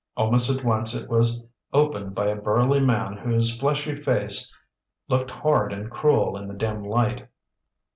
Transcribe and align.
Almost 0.17 0.49
at 0.57 0.65
once 0.65 0.95
it 0.95 1.07
was 1.11 1.45
opened 1.71 2.15
by 2.15 2.25
a 2.25 2.35
burly 2.35 2.79
man 2.79 3.17
whose 3.17 3.59
fleshy 3.59 3.95
face 3.95 4.51
looked 5.07 5.29
hard 5.29 5.71
and 5.71 5.91
cruel 5.91 6.35
in 6.37 6.47
the 6.47 6.55
dim 6.55 6.83
light. 6.83 7.29